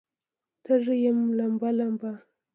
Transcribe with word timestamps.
تږې 0.63 0.95
یم 1.03 1.19
لمبه، 1.37 1.69
لمبه 1.77 2.11